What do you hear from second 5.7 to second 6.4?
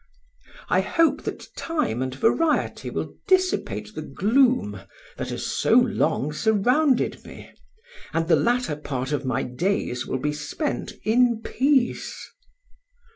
long